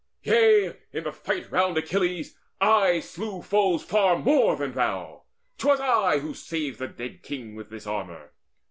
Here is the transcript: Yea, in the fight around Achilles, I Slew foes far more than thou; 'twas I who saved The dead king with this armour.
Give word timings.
Yea, 0.23 0.77
in 0.91 1.03
the 1.03 1.11
fight 1.11 1.51
around 1.51 1.77
Achilles, 1.77 2.35
I 2.59 3.01
Slew 3.01 3.43
foes 3.43 3.83
far 3.83 4.17
more 4.17 4.55
than 4.55 4.71
thou; 4.73 5.25
'twas 5.59 5.79
I 5.79 6.17
who 6.17 6.33
saved 6.33 6.79
The 6.79 6.87
dead 6.87 7.21
king 7.21 7.53
with 7.53 7.69
this 7.69 7.85
armour. 7.85 8.31